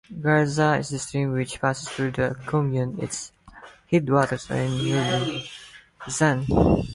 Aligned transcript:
Garza 0.19 0.77
is 0.79 0.89
the 0.89 0.97
stream 0.97 1.31
which 1.33 1.61
passes 1.61 1.87
through 1.87 2.09
the 2.13 2.35
comune, 2.47 2.97
its 2.99 3.31
headwaters 3.91 4.49
are 4.49 4.55
in 4.57 4.71
Lumezzane. 4.71 6.87